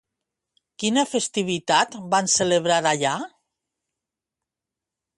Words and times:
Quina 0.83 1.03
festivitat 1.11 1.99
van 2.15 2.31
celebrar 2.39 2.83
allà? 2.95 3.15